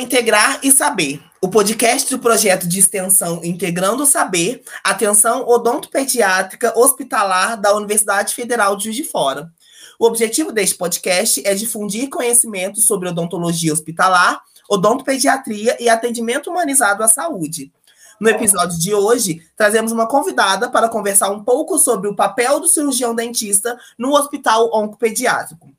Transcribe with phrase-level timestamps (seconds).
[0.00, 7.60] Integrar e Saber, o podcast do projeto de extensão Integrando o Saber, Atenção Odontopediátrica Hospitalar
[7.60, 9.52] da Universidade Federal de Juiz de Fora.
[9.98, 14.40] O objetivo deste podcast é difundir conhecimento sobre odontologia hospitalar,
[14.70, 17.70] odontopediatria e atendimento humanizado à saúde.
[18.18, 22.68] No episódio de hoje, trazemos uma convidada para conversar um pouco sobre o papel do
[22.68, 25.70] cirurgião dentista no hospital oncopediátrico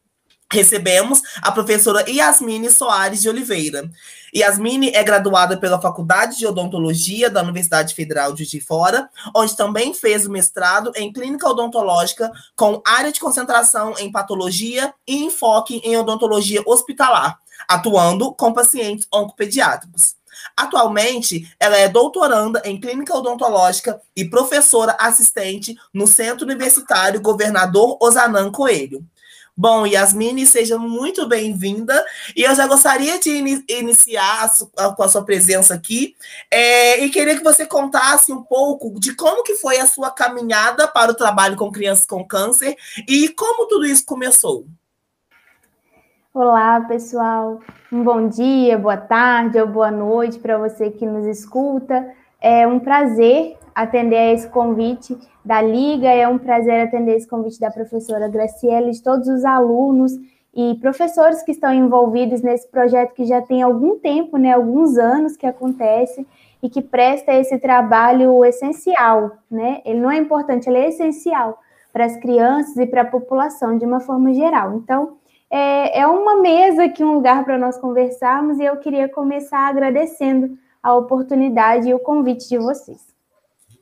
[0.51, 3.89] recebemos a professora Yasmine Soares de Oliveira.
[4.35, 9.93] Yasmine é graduada pela Faculdade de Odontologia da Universidade Federal de Juiz Fora, onde também
[9.93, 15.97] fez o mestrado em Clínica Odontológica com área de concentração em patologia e enfoque em
[15.97, 20.15] odontologia hospitalar, atuando com pacientes oncopediátricos.
[20.55, 28.51] Atualmente, ela é doutoranda em clínica odontológica e professora assistente no Centro Universitário Governador Osanã
[28.51, 29.05] Coelho.
[29.55, 32.03] Bom, Yasmine, seja muito bem-vinda.
[32.35, 36.15] E eu já gostaria de in iniciar a a, com a sua presença aqui
[36.49, 40.87] é, e queria que você contasse um pouco de como que foi a sua caminhada
[40.87, 42.75] para o trabalho com crianças com câncer
[43.07, 44.65] e como tudo isso começou.
[46.33, 47.59] Olá, pessoal.
[47.91, 52.13] Um bom dia, boa tarde ou boa noite para você que nos escuta.
[52.39, 57.59] É um prazer atender a esse convite da Liga, é um prazer atender esse convite
[57.59, 60.13] da professora Graciela, de todos os alunos
[60.53, 65.37] e professores que estão envolvidos nesse projeto que já tem algum tempo, né, alguns anos
[65.37, 66.27] que acontece
[66.61, 69.81] e que presta esse trabalho essencial, né?
[69.83, 71.57] Ele não é importante, ele é essencial
[71.91, 74.75] para as crianças e para a população de uma forma geral.
[74.75, 75.17] Então,
[75.49, 80.57] é, é uma mesa aqui, um lugar para nós conversarmos e eu queria começar agradecendo
[80.83, 83.10] a oportunidade e o convite de vocês.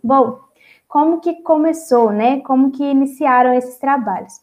[0.03, 0.39] Bom,
[0.88, 2.42] como que começou, né?
[2.42, 4.34] Como que iniciaram esses trabalhos?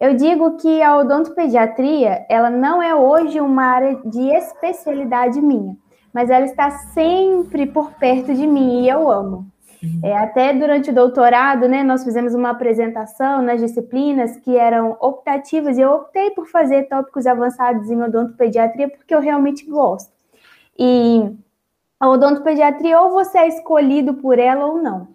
[0.00, 5.76] Eu digo que a odontopediatria, ela não é hoje uma área de especialidade minha,
[6.10, 9.46] mas ela está sempre por perto de mim e eu amo.
[9.82, 10.00] Uhum.
[10.02, 15.76] É, até durante o doutorado, né, nós fizemos uma apresentação nas disciplinas que eram optativas
[15.76, 20.12] e eu optei por fazer tópicos avançados em odontopediatria porque eu realmente gosto.
[20.78, 21.30] E
[22.00, 25.08] a odontopediatria ou você é escolhido por ela ou não.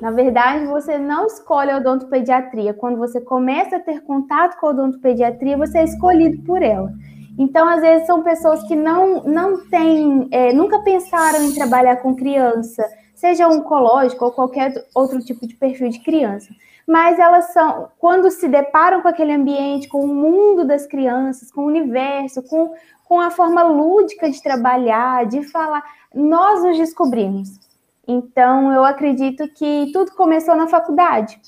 [0.00, 2.72] Na verdade, você não escolhe a odontopediatria.
[2.72, 6.92] Quando você começa a ter contato com a odontopediatria, você é escolhido por ela.
[7.36, 12.14] Então, às vezes, são pessoas que não, não têm, é, nunca pensaram em trabalhar com
[12.14, 12.84] criança,
[13.14, 16.48] seja oncológico ou qualquer outro tipo de perfil de criança.
[16.86, 21.62] Mas elas são, quando se deparam com aquele ambiente, com o mundo das crianças, com
[21.62, 22.72] o universo, com,
[23.04, 25.82] com a forma lúdica de trabalhar, de falar,
[26.14, 27.58] nós nos descobrimos.
[28.06, 31.40] Então, eu acredito que tudo começou na faculdade,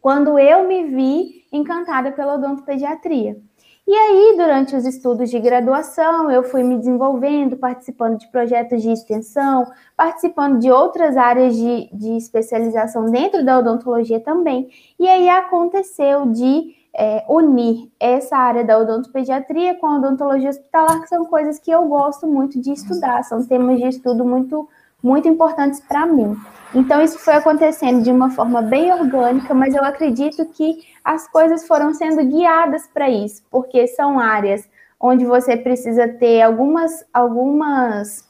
[0.00, 3.40] quando eu me vi encantada pela odontopediatria.
[3.86, 8.90] E aí, durante os estudos de graduação, eu fui me desenvolvendo, participando de projetos de
[8.90, 14.70] extensão, participando de outras áreas de, de especialização dentro da odontologia também.
[14.98, 21.08] E aí aconteceu de é, unir essa área da odontopediatria com a odontologia hospitalar, que
[21.08, 24.68] são coisas que eu gosto muito de estudar, são temas de estudo muito,
[25.02, 26.36] muito importantes para mim.
[26.72, 31.66] Então, isso foi acontecendo de uma forma bem orgânica, mas eu acredito que as coisas
[31.66, 34.68] foram sendo guiadas para isso, porque são áreas
[34.98, 38.24] onde você precisa ter algumas, algumas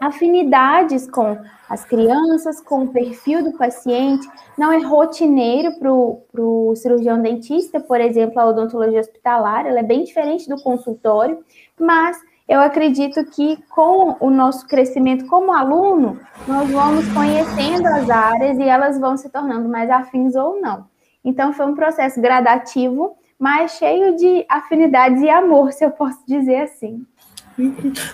[0.00, 1.38] afinidades com
[1.68, 4.26] as crianças, com o perfil do paciente,
[4.56, 10.04] não é rotineiro para o cirurgião dentista, por exemplo, a odontologia hospitalar, ela é bem
[10.04, 11.44] diferente do consultório,
[11.78, 18.58] mas eu acredito que com o nosso crescimento como aluno, nós vamos conhecendo as áreas
[18.58, 20.86] e elas vão se tornando mais afins ou não.
[21.22, 26.62] Então, foi um processo gradativo, mas cheio de afinidades e amor, se eu posso dizer
[26.62, 27.04] assim.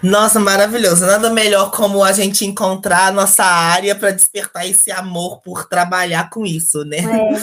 [0.02, 1.04] Nossa, maravilhoso.
[1.04, 6.30] Nada melhor como a gente encontrar a nossa área para despertar esse amor por trabalhar
[6.30, 6.98] com isso, né?
[6.98, 7.34] É.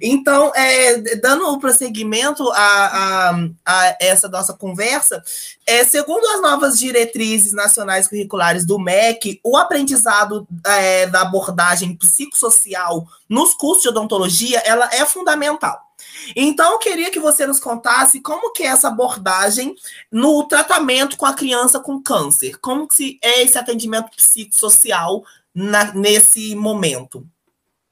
[0.00, 5.22] Então, é, dando o um prosseguimento a, a, a, essa nossa conversa,
[5.66, 13.06] é, segundo as novas diretrizes nacionais curriculares do MEC, o aprendizado é, da abordagem psicossocial
[13.28, 15.91] nos cursos de odontologia ela é fundamental.
[16.36, 19.74] Então, eu queria que você nos contasse como que é essa abordagem
[20.10, 22.58] no tratamento com a criança com câncer.
[22.60, 25.24] Como que é esse atendimento psicossocial
[25.54, 27.26] na, nesse momento?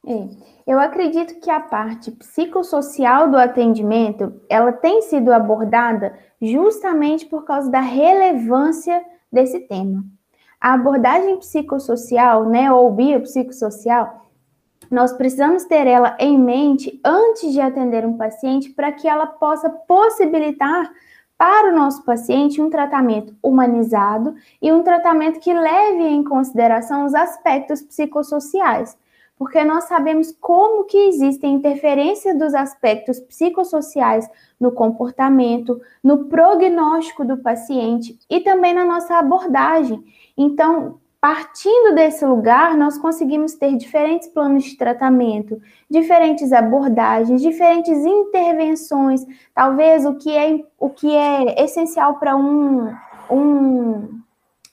[0.06, 0.28] É,
[0.66, 7.70] eu acredito que a parte psicossocial do atendimento, ela tem sido abordada justamente por causa
[7.70, 10.04] da relevância desse tema.
[10.60, 14.29] A abordagem psicossocial, né, ou biopsicossocial,
[14.90, 19.70] nós precisamos ter ela em mente antes de atender um paciente para que ela possa
[19.70, 20.90] possibilitar
[21.38, 27.14] para o nosso paciente um tratamento humanizado e um tratamento que leve em consideração os
[27.14, 28.98] aspectos psicossociais,
[29.38, 34.28] porque nós sabemos como que existem interferência dos aspectos psicossociais
[34.60, 40.04] no comportamento, no prognóstico do paciente e também na nossa abordagem.
[40.36, 49.26] Então, Partindo desse lugar, nós conseguimos ter diferentes planos de tratamento, diferentes abordagens, diferentes intervenções.
[49.54, 52.90] Talvez o que é, o que é essencial para um,
[53.30, 54.20] um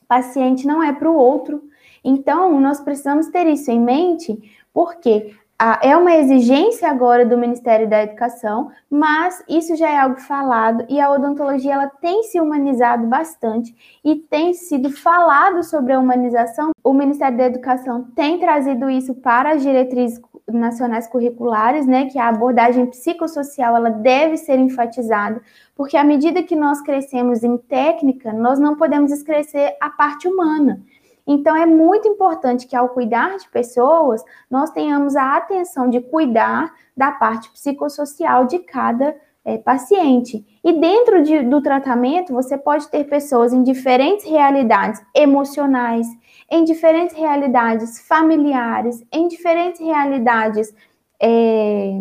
[0.07, 1.61] paciente não é para o outro.
[2.01, 4.39] Então, nós precisamos ter isso em mente,
[4.73, 5.35] porque
[5.81, 11.01] é uma exigência agora do Ministério da Educação, mas isso já é algo falado e
[11.01, 16.71] a odontologia ela tem se humanizado bastante e tem sido falado sobre a humanização.
[16.83, 22.29] O Ministério da Educação tem trazido isso para as diretrizes nacionais curriculares, né, que a
[22.29, 25.41] abordagem psicossocial ela deve ser enfatizada,
[25.75, 30.81] porque à medida que nós crescemos em técnica, nós não podemos esquecer a parte humana.
[31.27, 36.73] Então, é muito importante que, ao cuidar de pessoas, nós tenhamos a atenção de cuidar
[36.95, 39.13] da parte psicossocial de cada
[39.43, 40.45] é, paciente.
[40.63, 46.07] E dentro de, do tratamento, você pode ter pessoas em diferentes realidades emocionais,
[46.49, 50.73] em diferentes realidades familiares, em diferentes realidades.
[51.21, 51.99] É,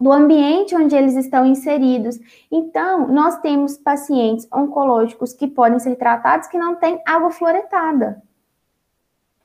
[0.00, 2.18] do ambiente onde eles estão inseridos.
[2.50, 8.22] Então, nós temos pacientes oncológicos que podem ser tratados que não têm água fluoretada.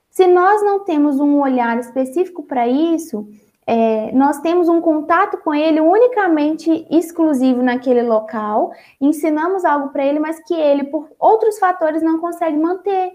[0.10, 3.28] Se nós não temos um olhar específico para isso,
[3.66, 10.20] é, nós temos um contato com ele unicamente exclusivo naquele local, ensinamos algo para ele,
[10.20, 13.14] mas que ele, por outros fatores, não consegue manter.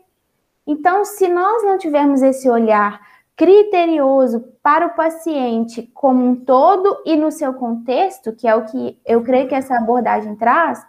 [0.65, 3.01] Então, se nós não tivermos esse olhar
[3.37, 8.99] criterioso para o paciente como um todo e no seu contexto, que é o que
[9.05, 10.85] eu creio que essa abordagem traz,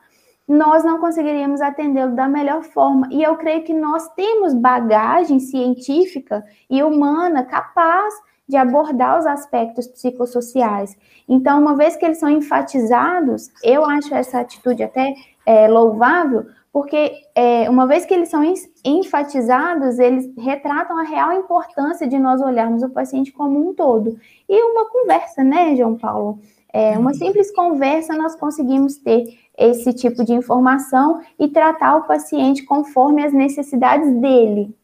[0.48, 3.08] nós não conseguiríamos atendê-lo da melhor forma.
[3.12, 8.14] E eu creio que nós temos bagagem científica e humana capaz
[8.48, 10.96] de abordar os aspectos psicossociais.
[11.28, 15.16] Então, uma vez que eles são enfatizados, eu acho essa atitude até
[15.48, 18.44] é, louvável, porque é, uma vez que eles são
[18.84, 24.20] enfatizados, eles retratam a real importância de nós olharmos o paciente como um todo.
[24.50, 26.38] E uma conversa, né, João Paulo?
[26.74, 29.24] É, uma simples conversa nós conseguimos ter
[29.58, 34.76] esse tipo de informação e tratar o paciente conforme as necessidades dele.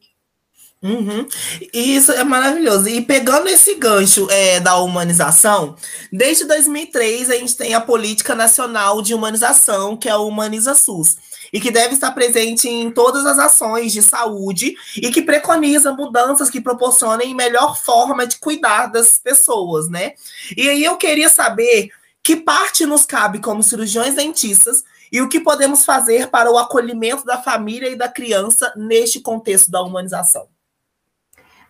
[0.82, 1.28] Uhum.
[1.72, 2.88] Isso é maravilhoso.
[2.88, 5.76] E pegando esse gancho é, da humanização,
[6.12, 11.16] desde 2003 a gente tem a Política Nacional de Humanização, que é o Humaniza SUS,
[11.52, 16.50] e que deve estar presente em todas as ações de saúde e que preconiza mudanças
[16.50, 20.14] que proporcionem melhor forma de cuidar das pessoas, né?
[20.56, 21.90] E aí eu queria saber
[22.24, 24.82] que parte nos cabe como cirurgiões dentistas
[25.12, 29.70] e o que podemos fazer para o acolhimento da família e da criança neste contexto
[29.70, 30.48] da humanização.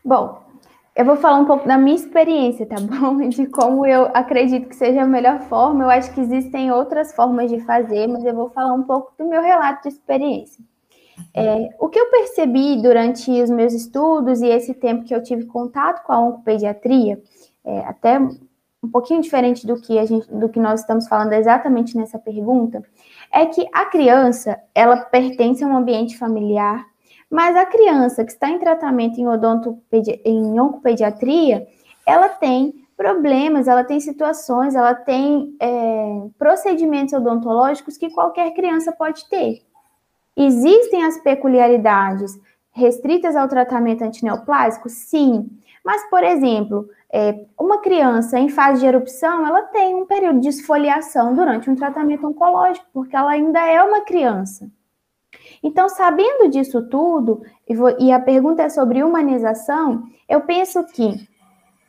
[0.04, 0.42] Bom,
[0.94, 3.28] eu vou falar um pouco da minha experiência, tá bom?
[3.28, 5.84] De como eu acredito que seja a melhor forma.
[5.84, 9.24] Eu acho que existem outras formas de fazer, mas eu vou falar um pouco do
[9.24, 10.62] meu relato de experiência.
[11.34, 15.46] É, o que eu percebi durante os meus estudos e esse tempo que eu tive
[15.46, 17.22] contato com a oncopediatria,
[17.64, 21.96] é, até um pouquinho diferente do que a gente, do que nós estamos falando exatamente
[21.96, 22.82] nessa pergunta,
[23.32, 26.84] é que a criança ela pertence a um ambiente familiar,
[27.32, 29.24] mas a criança que está em tratamento em,
[30.22, 31.66] em oncopediatria,
[32.06, 39.26] ela tem problemas, ela tem situações, ela tem é, procedimentos odontológicos que qualquer criança pode
[39.30, 39.62] ter.
[40.36, 42.38] Existem as peculiaridades
[42.70, 44.90] restritas ao tratamento antineoplásico?
[44.90, 45.48] Sim.
[45.82, 50.48] Mas, por exemplo, é, uma criança em fase de erupção, ela tem um período de
[50.48, 54.70] esfoliação durante um tratamento oncológico, porque ela ainda é uma criança.
[55.62, 57.42] Então, sabendo disso tudo,
[57.98, 61.28] e, a pergunta é sobre humanização, eu penso que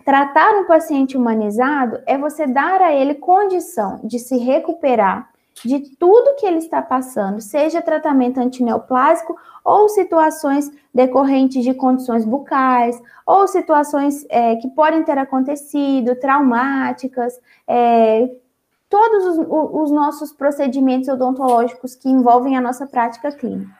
[0.06, 6.36] tratar um paciente humanizado é você dar a ele condição de se recuperar de tudo
[6.36, 14.26] que ele está passando, seja tratamento antineoplásico ou situações decorrentes de condições bucais, ou situações
[14.30, 18.30] é, que podem ter acontecido, traumáticas, é,
[18.94, 23.72] todos os, os, nossos procedimentos odontológicos que envolvem a nossa prática clínica.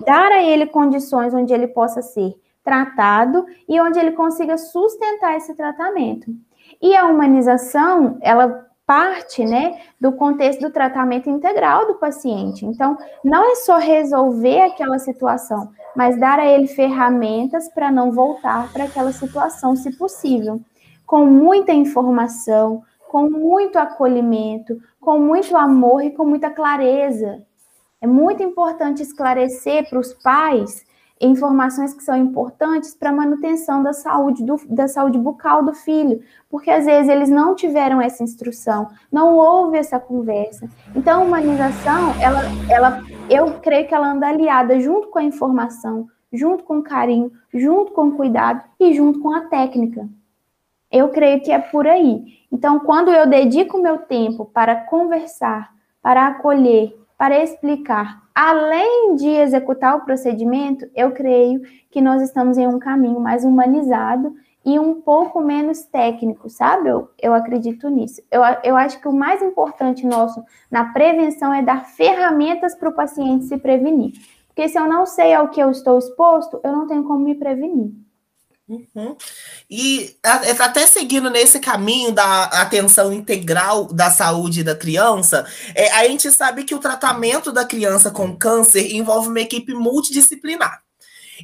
[0.00, 5.54] Dar a ele condições onde ele possa ser tratado e onde ele consiga sustentar esse
[5.54, 6.34] tratamento.
[6.80, 12.64] E a humanização, ela parte, né, do contexto do tratamento integral do paciente.
[12.64, 18.72] Então, não é só resolver aquela situação, mas dar a ele ferramentas para não voltar
[18.72, 20.62] para aquela situação, se possível,
[21.06, 27.42] com muita informação, com muito acolhimento, com muito amor e com muita clareza.
[28.00, 30.82] É muito importante esclarecer para os pais
[31.20, 36.22] informações que são importantes para a manutenção da saúde, do, da saúde bucal do filho,
[36.48, 40.66] porque às vezes eles não tiveram essa instrução, não houve essa conversa.
[40.96, 42.40] Então, a humanização, ela,
[42.70, 47.30] ela, eu creio que ela anda aliada junto com a informação, junto com o carinho,
[47.52, 50.08] junto com o cuidado e junto com a técnica.
[50.92, 52.22] Eu creio que é por aí.
[52.52, 55.72] Então, quando eu dedico meu tempo para conversar,
[56.02, 62.66] para acolher, para explicar, além de executar o procedimento, eu creio que nós estamos em
[62.66, 64.34] um caminho mais humanizado
[64.64, 66.88] e um pouco menos técnico, sabe?
[66.88, 68.20] Eu, eu acredito nisso.
[68.30, 72.94] Eu, eu acho que o mais importante nosso na prevenção é dar ferramentas para o
[72.94, 74.12] paciente se prevenir.
[74.48, 77.34] Porque se eu não sei ao que eu estou exposto, eu não tenho como me
[77.34, 77.92] prevenir.
[78.68, 79.16] Uhum.
[79.68, 80.16] E
[80.60, 86.64] até seguindo nesse caminho da atenção integral da saúde da criança, é, a gente sabe
[86.64, 90.81] que o tratamento da criança com câncer envolve uma equipe multidisciplinar.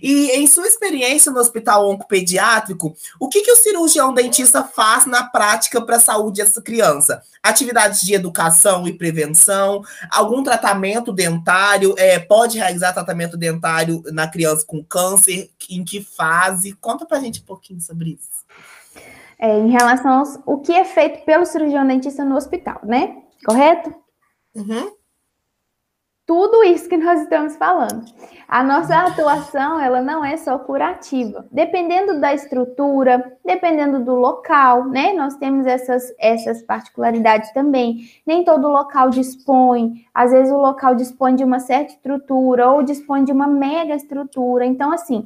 [0.02, 5.24] E em sua experiência no hospital oncopediátrico, o que, que o cirurgião dentista faz na
[5.24, 7.22] prática para a saúde dessa criança?
[7.42, 14.64] Atividades de educação e prevenção, algum tratamento dentário, é, pode realizar tratamento dentário na criança
[14.66, 16.74] com câncer, em que fase?
[16.74, 18.38] Conta para a gente um pouquinho sobre isso.
[19.38, 23.16] É, em relação ao que é feito pelo cirurgião dentista no hospital, né?
[23.44, 23.94] Correto?
[24.54, 24.97] Uhum
[26.28, 28.04] tudo isso que nós estamos falando.
[28.46, 31.46] A nossa atuação, ela não é só curativa.
[31.50, 35.14] Dependendo da estrutura, dependendo do local, né?
[35.14, 38.10] Nós temos essas, essas particularidades também.
[38.26, 43.24] Nem todo local dispõe, às vezes o local dispõe de uma certa estrutura ou dispõe
[43.24, 44.66] de uma mega estrutura.
[44.66, 45.24] Então, assim,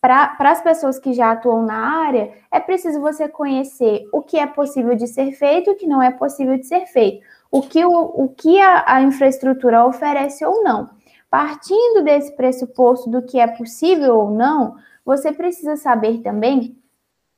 [0.00, 4.48] para as pessoas que já atuam na área, é preciso você conhecer o que é
[4.48, 7.84] possível de ser feito e o que não é possível de ser feito o que,
[7.84, 10.90] o, o que a, a infraestrutura oferece ou não.
[11.28, 16.76] Partindo desse pressuposto do que é possível ou não, você precisa saber também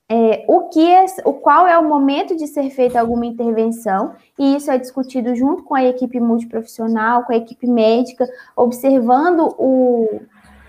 [0.09, 4.57] é, o que é, o qual é o momento de ser feita alguma intervenção, e
[4.57, 10.21] isso é discutido junto com a equipe multiprofissional, com a equipe médica, observando o,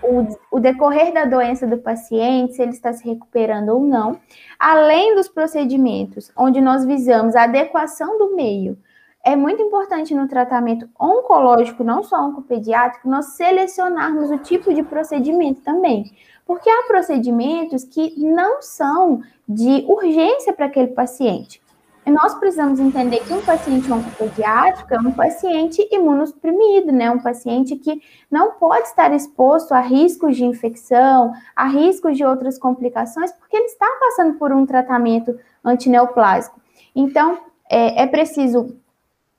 [0.02, 4.18] o, o decorrer da doença do paciente, se ele está se recuperando ou não,
[4.58, 8.78] além dos procedimentos, onde nós visamos a adequação do meio
[9.24, 15.62] é muito importante no tratamento oncológico, não só oncopediátrico, nós selecionarmos o tipo de procedimento
[15.62, 16.12] também.
[16.46, 21.62] Porque há procedimentos que não são de urgência para aquele paciente.
[22.06, 27.10] E nós precisamos entender que um paciente oncopediátrico é um paciente imunossuprimido, né?
[27.10, 32.58] Um paciente que não pode estar exposto a riscos de infecção, a riscos de outras
[32.58, 36.60] complicações, porque ele está passando por um tratamento antineoplásico.
[36.94, 37.38] Então,
[37.70, 38.76] é, é preciso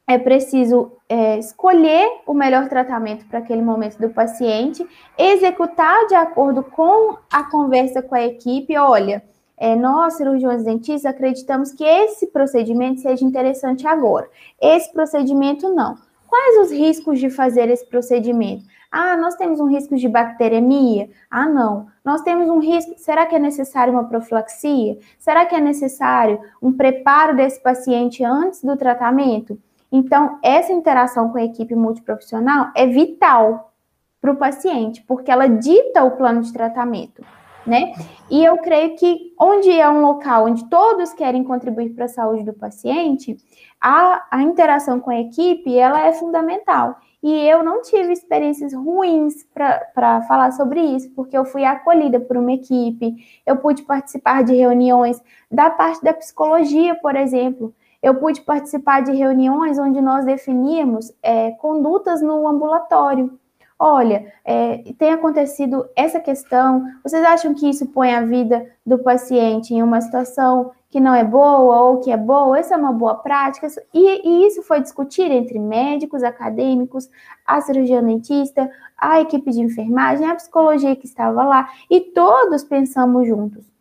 [0.08, 4.86] é preciso é, escolher o melhor tratamento para aquele momento do paciente,
[5.18, 8.78] executar de acordo com a conversa com a equipe.
[8.78, 9.24] Olha,
[9.58, 14.30] é, nós, cirurgiões dentistas, acreditamos que esse procedimento seja interessante agora.
[14.62, 15.96] Esse procedimento não.
[16.28, 18.66] Quais os riscos de fazer esse procedimento?
[18.92, 21.10] Ah, nós temos um risco de bacteremia?
[21.30, 21.88] Ah, não.
[22.04, 22.94] Nós temos um risco.
[22.98, 24.98] Será que é necessário uma profilaxia?
[25.18, 29.60] Será que é necessário um preparo desse paciente antes do tratamento?
[29.96, 33.72] Então, essa interação com a equipe multiprofissional é vital
[34.20, 37.24] para o paciente, porque ela dita o plano de tratamento,
[37.66, 37.94] né?
[38.30, 42.44] E eu creio que onde é um local onde todos querem contribuir para a saúde
[42.44, 43.38] do paciente,
[43.80, 46.98] a, a interação com a equipe, ela é fundamental.
[47.24, 52.36] E eu não tive experiências ruins para falar sobre isso, porque eu fui acolhida por
[52.36, 57.74] uma equipe, eu pude participar de reuniões da parte da psicologia, por exemplo,
[58.06, 63.36] eu pude participar de reuniões onde nós definíamos é, condutas no ambulatório.
[63.80, 69.74] Olha, é, tem acontecido essa questão, vocês acham que isso põe a vida do paciente
[69.74, 72.60] em uma situação que não é boa ou que é boa?
[72.60, 73.68] Essa é uma boa prática?
[73.92, 77.10] E, e isso foi discutido entre médicos, acadêmicos,
[77.44, 83.28] a cirurgia dentista, a equipe de enfermagem, a psicologia que estava lá, e todos pensamos
[83.28, 83.75] juntos.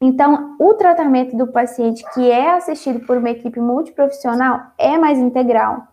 [0.00, 5.88] Então, o tratamento do paciente que é assistido por uma equipe multiprofissional é mais integral.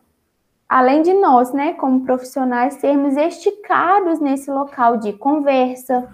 [0.69, 6.07] Além de nós, né, como profissionais, sermos esticados nesse local de conversa,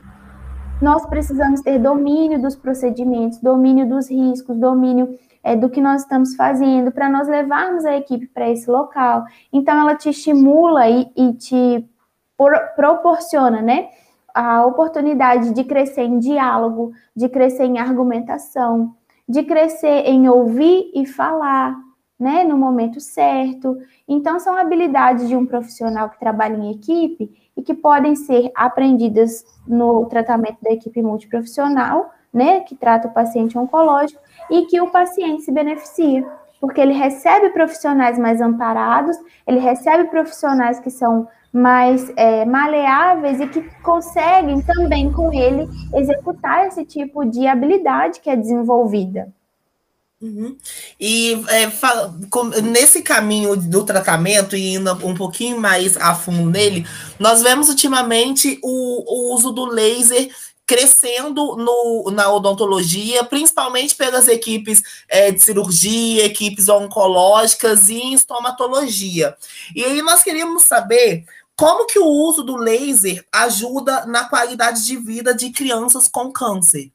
[0.81, 6.35] nós precisamos ter domínio dos procedimentos, domínio dos riscos, domínio é, do que nós estamos
[6.35, 9.25] fazendo, para nós levarmos a equipe para esse local.
[9.51, 11.89] Então, ela te estimula e, e te
[12.37, 13.89] por, proporciona, né?
[14.33, 18.95] A oportunidade de crescer em diálogo, de crescer em argumentação,
[19.27, 21.77] de crescer em ouvir e falar,
[22.19, 23.77] né, no momento certo.
[24.07, 29.43] Então, são habilidades de um profissional que trabalha em equipe e que podem ser aprendidas
[29.67, 35.43] no tratamento da equipe multiprofissional, né, que trata o paciente oncológico, e que o paciente
[35.43, 36.25] se beneficia,
[36.61, 43.47] porque ele recebe profissionais mais amparados, ele recebe profissionais que são mais é, maleáveis e
[43.47, 49.33] que conseguem também com ele executar esse tipo de habilidade que é desenvolvida.
[50.21, 50.55] Uhum.
[50.99, 56.47] E é, fala, com, nesse caminho do tratamento, e indo um pouquinho mais a fundo
[56.47, 56.85] nele,
[57.19, 60.29] nós vemos ultimamente o, o uso do laser
[60.71, 69.35] crescendo no, na odontologia, principalmente pelas equipes é, de cirurgia, equipes oncológicas e em estomatologia.
[69.75, 71.25] E aí nós queríamos saber
[71.57, 76.89] como que o uso do laser ajuda na qualidade de vida de crianças com câncer.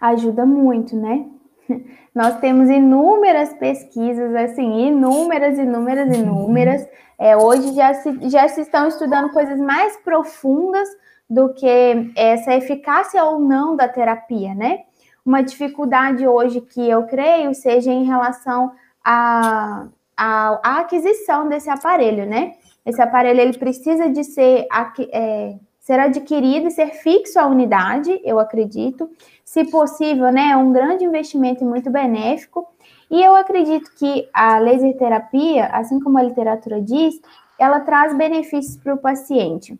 [0.00, 1.26] Ajuda muito, né?
[2.14, 6.88] Nós temos inúmeras pesquisas, assim, inúmeras, inúmeras, inúmeras.
[7.18, 10.88] É, hoje já se, já se estão estudando coisas mais profundas
[11.28, 14.80] do que essa eficácia ou não da terapia, né?
[15.24, 22.26] Uma dificuldade hoje que eu creio seja em relação à, à, à aquisição desse aparelho,
[22.26, 22.54] né?
[22.84, 24.66] Esse aparelho ele precisa de ser,
[25.10, 29.10] é, ser adquirido e ser fixo à unidade, eu acredito.
[29.42, 30.50] Se possível, né?
[30.50, 32.68] É um grande investimento e muito benéfico.
[33.10, 37.18] E eu acredito que a laser terapia, assim como a literatura diz,
[37.58, 39.78] ela traz benefícios para o paciente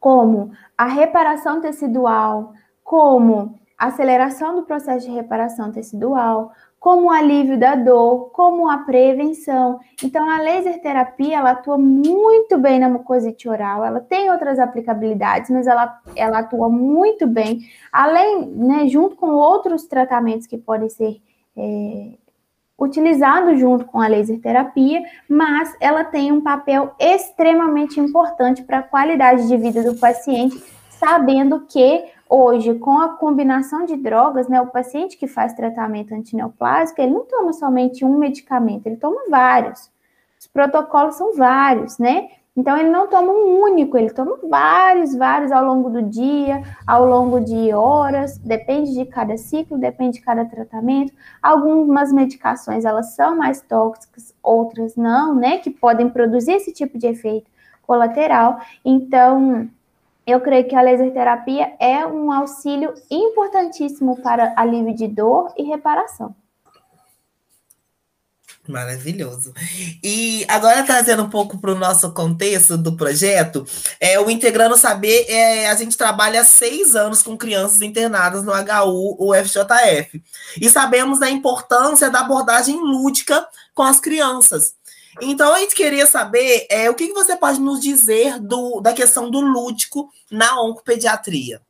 [0.00, 7.74] como a reparação tecidual, como aceleração do processo de reparação tecidual, como o alívio da
[7.74, 9.78] dor, como a prevenção.
[10.02, 15.50] Então, a laser terapia, ela atua muito bem na mucosite oral, ela tem outras aplicabilidades,
[15.50, 17.60] mas ela, ela atua muito bem,
[17.92, 21.20] além, né, junto com outros tratamentos que podem ser
[21.56, 22.14] é,
[22.80, 28.82] utilizado junto com a laser terapia, mas ela tem um papel extremamente importante para a
[28.82, 34.68] qualidade de vida do paciente, sabendo que hoje, com a combinação de drogas, né, o
[34.68, 39.90] paciente que faz tratamento antineoplásico, ele não toma somente um medicamento, ele toma vários.
[40.38, 42.30] Os protocolos são vários, né?
[42.56, 47.06] Então, ele não toma um único, ele toma vários, vários ao longo do dia, ao
[47.06, 51.12] longo de horas, depende de cada ciclo, depende de cada tratamento.
[51.40, 57.06] Algumas medicações, elas são mais tóxicas, outras não, né, que podem produzir esse tipo de
[57.06, 57.48] efeito
[57.86, 58.58] colateral.
[58.84, 59.68] Então,
[60.26, 65.62] eu creio que a laser terapia é um auxílio importantíssimo para alívio de dor e
[65.62, 66.34] reparação.
[68.68, 69.52] Maravilhoso.
[70.02, 73.66] E agora trazendo um pouco para o nosso contexto do projeto,
[73.98, 79.16] é o Integrando Saber, é, a gente trabalha seis anos com crianças internadas no HU,
[79.18, 80.22] o FJF.
[80.60, 84.74] E sabemos da importância da abordagem lúdica com as crianças.
[85.20, 88.92] Então, a gente queria saber é, o que, que você pode nos dizer do, da
[88.92, 91.60] questão do lúdico na oncopediatria.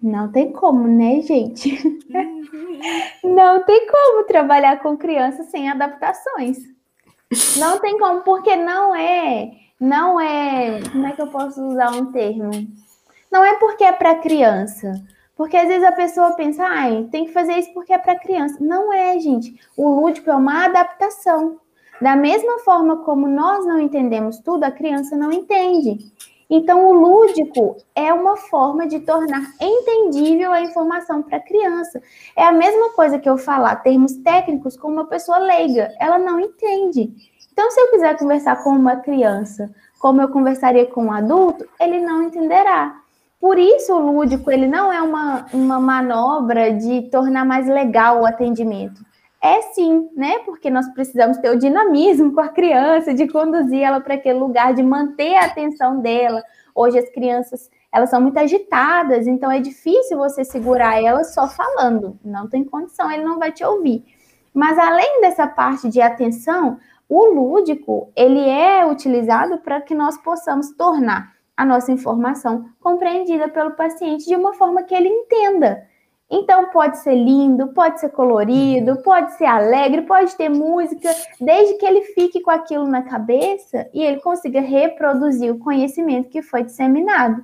[0.00, 1.70] Não tem como, né, gente?
[2.08, 3.34] Uhum.
[3.34, 6.58] Não tem como trabalhar com crianças sem adaptações.
[7.58, 12.12] Não tem como, porque não é, não é, como é que eu posso usar um
[12.12, 12.50] termo?
[13.30, 14.92] Não é porque é para criança.
[15.36, 18.56] Porque às vezes a pessoa pensa, ai, tem que fazer isso porque é para criança.
[18.60, 19.54] Não é, gente.
[19.76, 21.60] O lúdico é uma adaptação.
[22.00, 26.12] Da mesma forma como nós não entendemos tudo, a criança não entende.
[26.50, 32.00] Então, o lúdico é uma forma de tornar entendível a informação para a criança.
[32.34, 36.40] É a mesma coisa que eu falar termos técnicos com uma pessoa leiga, ela não
[36.40, 37.12] entende.
[37.52, 42.00] Então, se eu quiser conversar com uma criança como eu conversaria com um adulto, ele
[42.00, 42.96] não entenderá.
[43.40, 48.26] Por isso, o lúdico ele não é uma, uma manobra de tornar mais legal o
[48.26, 49.00] atendimento.
[49.40, 50.40] É sim, né?
[50.40, 54.74] Porque nós precisamos ter o dinamismo com a criança, de conduzir ela para aquele lugar,
[54.74, 56.42] de manter a atenção dela.
[56.74, 62.18] Hoje as crianças, elas são muito agitadas, então é difícil você segurar elas só falando.
[62.24, 64.04] Não tem condição, ele não vai te ouvir.
[64.52, 70.72] Mas além dessa parte de atenção, o lúdico, ele é utilizado para que nós possamos
[70.72, 75.86] tornar a nossa informação compreendida pelo paciente de uma forma que ele entenda.
[76.30, 79.02] Então pode ser lindo, pode ser colorido, uhum.
[79.02, 81.08] pode ser alegre, pode ter música,
[81.40, 86.42] desde que ele fique com aquilo na cabeça e ele consiga reproduzir o conhecimento que
[86.42, 87.42] foi disseminado.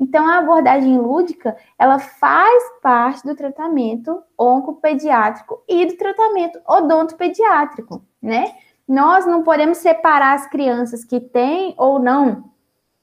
[0.00, 8.54] Então a abordagem lúdica, ela faz parte do tratamento oncopediátrico e do tratamento odontopediátrico, né?
[8.88, 12.50] Nós não podemos separar as crianças que têm ou não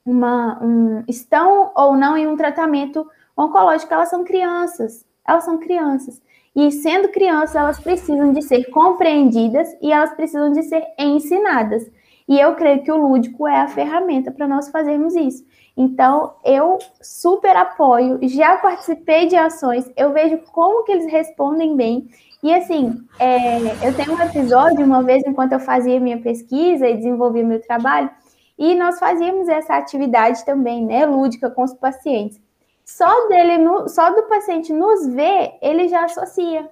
[0.04, 6.22] uma um, estão ou não em um tratamento oncológico, elas são crianças elas são crianças.
[6.56, 11.90] E sendo crianças, elas precisam de ser compreendidas e elas precisam de ser ensinadas.
[12.28, 15.44] E eu creio que o lúdico é a ferramenta para nós fazermos isso.
[15.78, 22.10] Então, eu super apoio, já participei de ações, eu vejo como que eles respondem bem.
[22.44, 26.98] E assim, é, eu tenho um episódio, uma vez, enquanto eu fazia minha pesquisa e
[26.98, 28.10] desenvolvia meu trabalho,
[28.58, 32.42] e nós fazíamos essa atividade também, né, lúdica com os pacientes.
[32.90, 36.68] Só dele, só do paciente nos ver, ele já associa.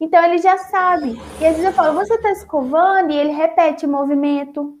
[0.00, 1.10] Então ele já sabe.
[1.38, 3.10] E às vezes eu falo, você está escovando?
[3.10, 4.78] E ele repete o movimento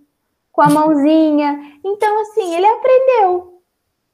[0.50, 1.78] com a mãozinha.
[1.84, 3.60] Então, assim, ele aprendeu.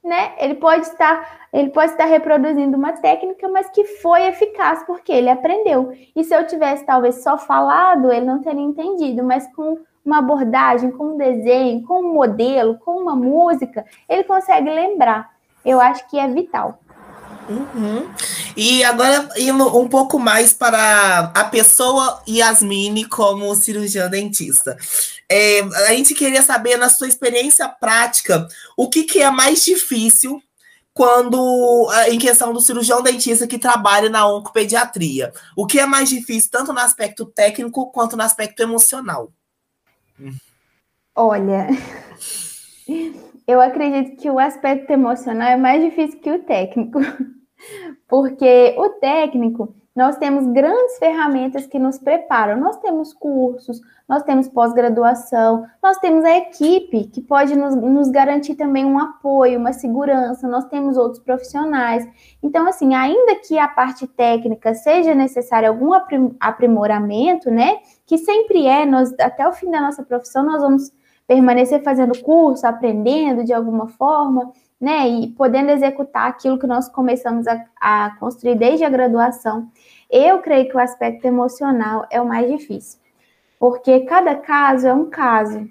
[0.02, 0.34] Né?
[0.38, 5.30] Ele pode estar, ele pode estar reproduzindo uma técnica, mas que foi eficaz porque ele
[5.30, 5.92] aprendeu.
[6.14, 10.90] E se eu tivesse talvez só falado, ele não teria entendido, mas com uma abordagem,
[10.90, 15.33] com um desenho, com um modelo, com uma música, ele consegue lembrar.
[15.64, 16.80] Eu acho que é vital.
[17.48, 18.08] Uhum.
[18.56, 24.76] E agora indo um pouco mais para a pessoa Yasmine como cirurgiã dentista.
[25.28, 30.42] É, a gente queria saber, na sua experiência prática, o que, que é mais difícil
[30.94, 35.32] quando em questão do cirurgião dentista que trabalha na oncopediatria.
[35.56, 39.32] O que é mais difícil, tanto no aspecto técnico quanto no aspecto emocional?
[41.16, 41.66] Olha,
[43.46, 47.00] eu acredito que o aspecto emocional é mais difícil que o técnico,
[48.08, 52.58] porque o técnico nós temos grandes ferramentas que nos preparam.
[52.58, 58.56] Nós temos cursos, nós temos pós-graduação, nós temos a equipe que pode nos, nos, garantir
[58.56, 62.04] também um apoio, uma segurança, nós temos outros profissionais.
[62.42, 65.92] Então, assim, ainda que a parte técnica seja necessário algum
[66.40, 67.78] aprimoramento, né?
[68.04, 70.92] Que sempre é, nós, até o fim da nossa profissão, nós vamos
[71.26, 74.52] permanecer fazendo curso, aprendendo de alguma forma
[74.84, 75.08] né?
[75.08, 79.70] E podendo executar aquilo que nós começamos a, a construir desde a graduação.
[80.10, 83.00] Eu creio que o aspecto emocional é o mais difícil,
[83.58, 85.66] porque cada caso é um caso.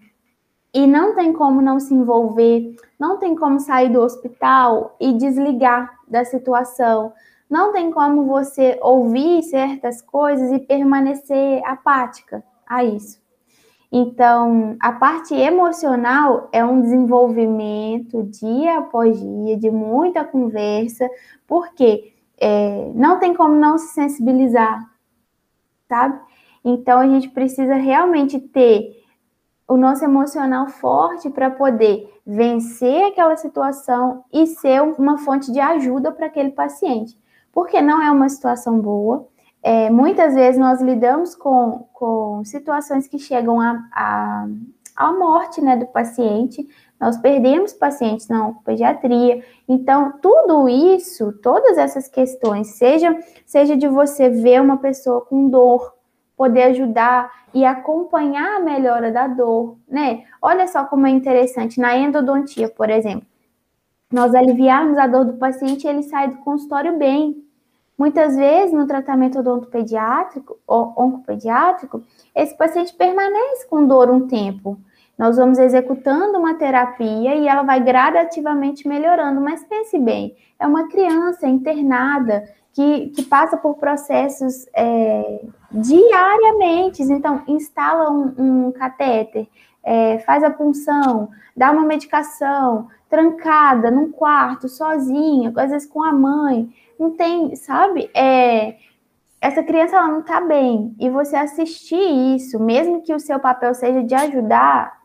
[0.74, 5.94] E não tem como não se envolver, não tem como sair do hospital e desligar
[6.08, 7.14] da situação.
[7.48, 13.22] Não tem como você ouvir certas coisas e permanecer apática a isso.
[13.96, 21.08] Então, a parte emocional é um desenvolvimento dia após dia, de muita conversa,
[21.46, 24.84] porque é, não tem como não se sensibilizar,
[25.88, 26.20] sabe?
[26.66, 29.00] Então, a gente precisa realmente ter
[29.68, 36.12] o nosso emocional forte para poder vencer aquela situação e ser uma fonte de ajuda
[36.12, 37.16] para aquele paciente,
[37.52, 39.28] porque não é uma situação boa,
[39.64, 44.46] é, muitas vezes nós lidamos com, com situações que chegam à
[44.96, 46.68] a, morte né, do paciente,
[47.00, 49.42] nós perdemos pacientes na pediatria.
[49.68, 55.94] Então, tudo isso, todas essas questões, seja, seja de você ver uma pessoa com dor,
[56.36, 60.24] poder ajudar e acompanhar a melhora da dor, né?
[60.42, 63.28] Olha só como é interessante, na endodontia, por exemplo,
[64.12, 67.43] nós aliviarmos a dor do paciente, ele sai do consultório bem,
[68.04, 72.04] Muitas vezes, no tratamento odontopediátrico ou oncopediátrico,
[72.36, 74.78] esse paciente permanece com dor um tempo.
[75.18, 80.90] Nós vamos executando uma terapia e ela vai gradativamente melhorando, mas pense bem, é uma
[80.90, 85.40] criança internada que, que passa por processos é,
[85.72, 89.48] diariamente, então instala um, um catéter,
[89.82, 96.12] é, faz a punção, dá uma medicação, trancada num quarto, sozinha, às vezes com a
[96.12, 98.10] mãe não tem, sabe?
[98.16, 98.78] É,
[99.42, 100.96] essa criança ela não está bem.
[101.00, 105.02] E você assistir isso, mesmo que o seu papel seja de ajudar,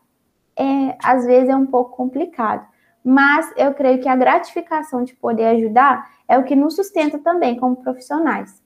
[0.57, 2.65] é, às vezes é um pouco complicado.
[3.03, 7.59] Mas eu creio que a gratificação de poder ajudar é o que nos sustenta também
[7.59, 8.61] como profissionais.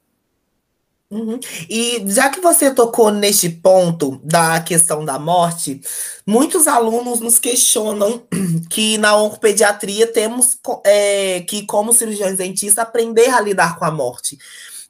[1.14, 1.40] Uhum.
[1.70, 5.80] E já que você tocou neste ponto da questão da morte,
[6.26, 8.24] muitos alunos nos questionam
[8.72, 14.40] que na oncopediatria temos é, que, como cirurgiões dentistas, aprender a lidar com a morte.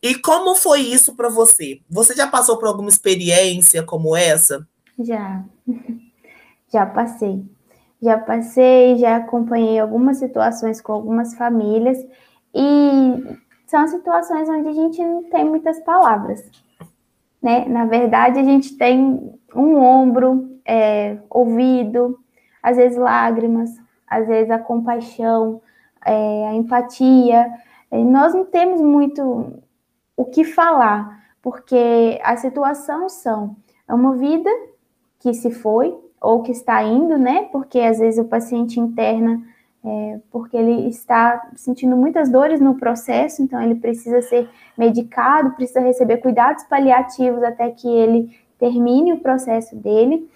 [0.01, 1.81] E como foi isso para você?
[1.89, 4.65] Você já passou por alguma experiência como essa?
[4.97, 5.43] Já,
[6.71, 7.43] já passei.
[8.01, 11.97] Já passei, já acompanhei algumas situações com algumas famílias
[12.53, 13.39] e
[13.73, 16.47] são situações onde a gente não tem muitas palavras.
[17.41, 17.65] Né?
[17.67, 22.19] Na verdade, a gente tem um ombro, é, ouvido,
[22.61, 23.71] às vezes lágrimas,
[24.07, 25.59] às vezes a compaixão,
[26.05, 27.51] é, a empatia.
[27.91, 29.53] Nós não temos muito
[30.15, 33.55] o que falar, porque a situação são
[33.87, 34.51] é uma vida
[35.19, 37.49] que se foi ou que está indo, né?
[37.51, 39.41] Porque às vezes o paciente interna
[39.85, 45.81] é, porque ele está sentindo muitas dores no processo, então ele precisa ser medicado, precisa
[45.81, 50.29] receber cuidados paliativos até que ele termine o processo dele.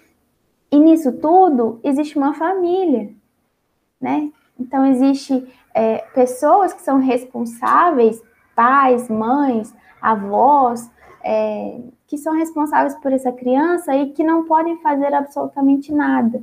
[0.70, 3.10] E nisso tudo existe uma família,
[3.98, 4.30] né?
[4.60, 8.22] Então existe é, pessoas que são responsáveis,
[8.54, 10.90] pais, mães, avós,
[11.24, 16.42] é, que são responsáveis por essa criança e que não podem fazer absolutamente nada.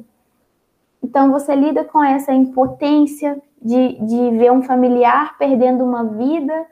[1.05, 6.65] Então, você lida com essa impotência de, de ver um familiar perdendo uma vida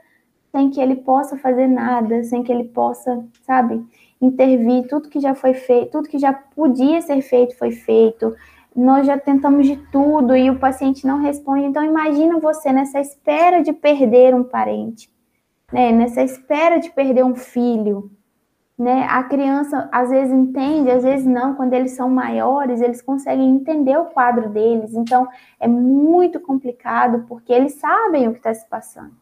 [0.52, 3.84] sem que ele possa fazer nada, sem que ele possa, sabe,
[4.20, 4.88] intervir.
[4.88, 8.36] Tudo que já foi feito, tudo que já podia ser feito foi feito.
[8.76, 11.66] Nós já tentamos de tudo e o paciente não responde.
[11.66, 15.12] Então, imagina você nessa espera de perder um parente,
[15.72, 15.92] né?
[15.92, 18.10] nessa espera de perder um filho,
[18.84, 19.08] né?
[19.10, 21.56] A criança às vezes entende, às vezes não.
[21.56, 24.94] Quando eles são maiores, eles conseguem entender o quadro deles.
[24.94, 25.26] Então
[25.58, 29.14] é muito complicado porque eles sabem o que está se passando.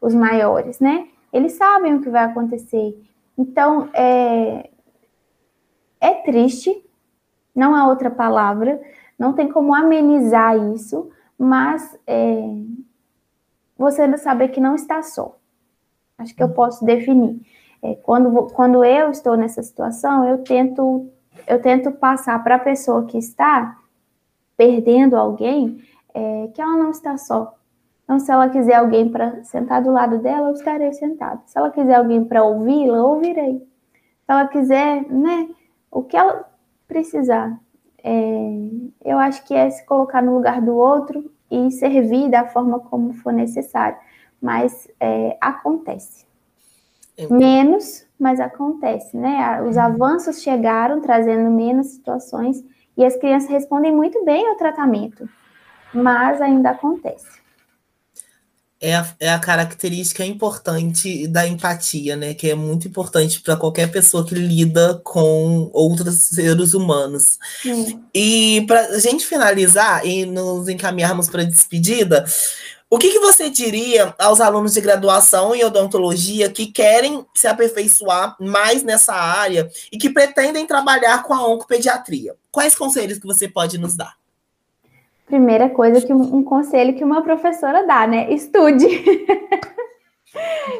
[0.00, 1.08] Os maiores, né?
[1.32, 2.96] Eles sabem o que vai acontecer.
[3.36, 4.70] Então é
[6.00, 6.84] é triste.
[7.52, 8.80] Não há outra palavra.
[9.18, 12.40] Não tem como amenizar isso, mas é,
[13.76, 15.36] você saber que não está só.
[16.16, 17.40] Acho que eu posso definir.
[17.82, 21.08] É, quando, quando eu estou nessa situação, eu tento,
[21.46, 23.76] eu tento passar para a pessoa que está
[24.56, 25.80] perdendo alguém
[26.12, 27.54] é, que ela não está só.
[28.02, 31.42] Então, se ela quiser alguém para sentar do lado dela, eu estarei sentado.
[31.46, 33.58] Se ela quiser alguém para ouvi-la, ouvirei.
[33.58, 35.48] Se ela quiser, né,
[35.90, 36.48] o que ela
[36.88, 37.60] precisar.
[38.02, 38.50] É,
[39.04, 43.12] eu acho que é se colocar no lugar do outro e servir da forma como
[43.12, 43.98] for necessário.
[44.40, 46.27] Mas é, acontece.
[47.30, 49.62] Menos, mas acontece, né?
[49.62, 49.82] Os uhum.
[49.82, 52.62] avanços chegaram trazendo menos situações
[52.96, 55.28] e as crianças respondem muito bem ao tratamento,
[55.92, 57.38] mas ainda acontece.
[58.80, 62.32] É a, é a característica importante da empatia, né?
[62.32, 67.38] Que é muito importante para qualquer pessoa que lida com outros seres humanos.
[67.60, 68.00] Sim.
[68.14, 72.24] E para a gente finalizar e nos encaminharmos para a despedida,
[72.90, 78.34] o que, que, você diria aos alunos de graduação em odontologia que querem se aperfeiçoar
[78.40, 82.34] mais nessa área e que pretendem trabalhar com a oncopediatria?
[82.50, 84.14] Quais conselhos que você pode nos dar?
[85.26, 88.32] Primeira coisa que um, um conselho que uma professora dá, né?
[88.32, 88.86] Estude.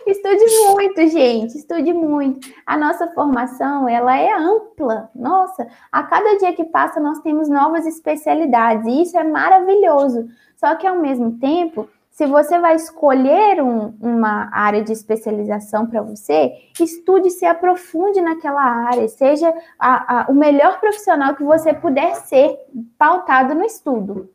[0.07, 2.49] Estude muito, gente, estude muito.
[2.67, 5.11] A nossa formação, ela é ampla.
[5.15, 10.29] Nossa, a cada dia que passa nós temos novas especialidades e isso é maravilhoso.
[10.57, 16.03] Só que ao mesmo tempo, se você vai escolher um, uma área de especialização para
[16.03, 22.17] você, estude, se aprofunde naquela área, seja a, a, o melhor profissional que você puder
[22.17, 22.59] ser,
[22.99, 24.29] pautado no estudo.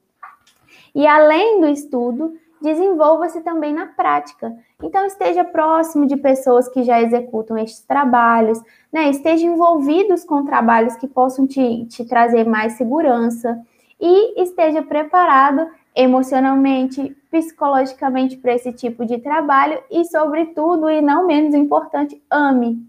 [0.95, 4.55] E além do estudo, desenvolva-se também na prática.
[4.81, 8.61] Então, esteja próximo de pessoas que já executam estes trabalhos,
[8.93, 9.09] né?
[9.09, 13.59] esteja envolvidos com trabalhos que possam te, te trazer mais segurança
[13.99, 21.53] e esteja preparado emocionalmente, psicologicamente para esse tipo de trabalho e, sobretudo, e não menos
[21.53, 22.85] importante, ame.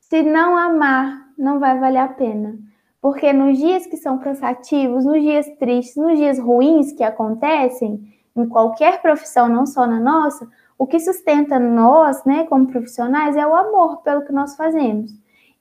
[0.00, 2.56] Se não amar, não vai valer a pena.
[3.00, 8.48] Porque nos dias que são cansativos, nos dias tristes, nos dias ruins que acontecem, em
[8.48, 13.54] qualquer profissão, não só na nossa, o que sustenta nós, né, como profissionais, é o
[13.54, 15.12] amor pelo que nós fazemos.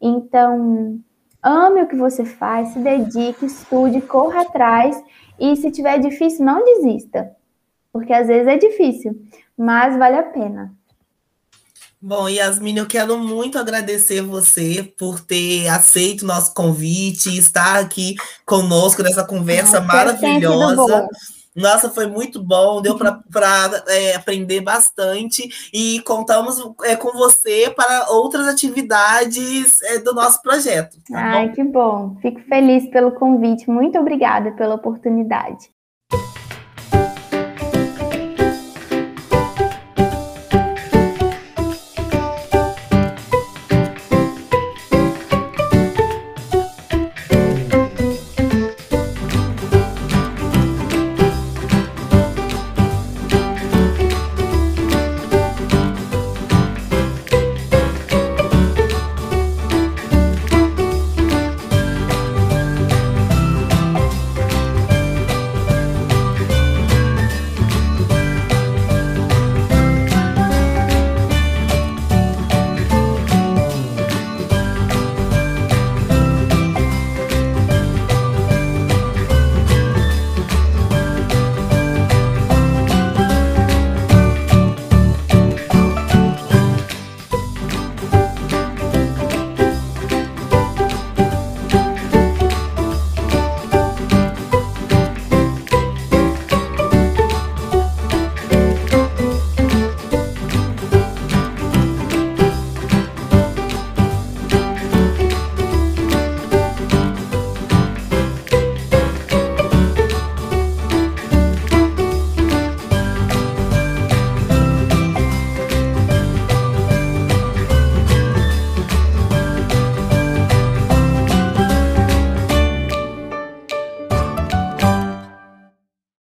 [0.01, 0.99] Então,
[1.41, 5.03] ame o que você faz, se dedique, estude, corra atrás
[5.39, 7.31] e se tiver difícil, não desista,
[7.91, 9.21] porque às vezes é difícil,
[9.57, 10.73] mas vale a pena.
[12.05, 17.79] Bom, Yasmin, eu quero muito agradecer você por ter aceito o nosso convite e estar
[17.79, 18.15] aqui
[18.45, 21.07] conosco nessa conversa maravilhosa.
[21.55, 23.21] Nossa, foi muito bom, deu para
[23.87, 30.97] é, aprender bastante e contamos é, com você para outras atividades é, do nosso projeto.
[31.09, 31.53] Tá Ai, bom?
[31.53, 32.15] que bom.
[32.21, 33.69] Fico feliz pelo convite.
[33.69, 35.69] Muito obrigada pela oportunidade.